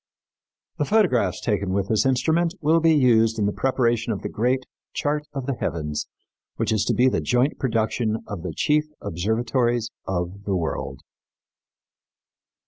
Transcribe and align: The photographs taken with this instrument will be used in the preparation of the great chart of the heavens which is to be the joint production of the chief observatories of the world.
The 0.79 0.85
photographs 0.85 1.39
taken 1.39 1.73
with 1.73 1.87
this 1.89 2.07
instrument 2.07 2.55
will 2.59 2.79
be 2.79 2.95
used 2.95 3.37
in 3.37 3.45
the 3.45 3.51
preparation 3.53 4.11
of 4.11 4.23
the 4.23 4.29
great 4.29 4.65
chart 4.95 5.27
of 5.31 5.45
the 5.45 5.53
heavens 5.53 6.07
which 6.55 6.71
is 6.71 6.83
to 6.85 6.95
be 6.95 7.07
the 7.07 7.21
joint 7.21 7.59
production 7.59 8.17
of 8.27 8.41
the 8.41 8.51
chief 8.51 8.85
observatories 8.99 9.91
of 10.07 10.45
the 10.45 10.55
world. 10.55 11.01